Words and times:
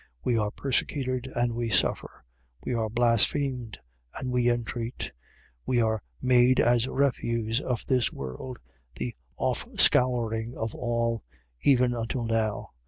We 0.23 0.35
are 0.35 0.49
persecuted: 0.49 1.31
and 1.35 1.53
we 1.53 1.69
suffer 1.69 2.05
it. 2.65 2.65
4:13. 2.65 2.65
We 2.65 2.73
are 2.73 2.89
blasphemed: 2.89 3.79
and 4.19 4.31
we 4.31 4.49
entreat. 4.49 5.11
We 5.63 5.79
are 5.79 6.01
made 6.19 6.59
as 6.59 6.85
the 6.85 6.93
refuse 6.95 7.61
of 7.61 7.85
this 7.85 8.11
world, 8.11 8.57
the 8.95 9.15
offscouring 9.39 10.55
of 10.55 10.73
all, 10.73 11.23
even 11.61 11.93
until 11.93 12.25
now. 12.25 12.71